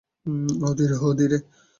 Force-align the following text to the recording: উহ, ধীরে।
উহ, 0.25 0.71
ধীরে। 1.15 1.37